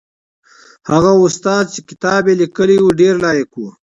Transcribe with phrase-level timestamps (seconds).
[0.89, 3.61] هغه استاد چې کتاب یې لیکلی و ډېر لایق و.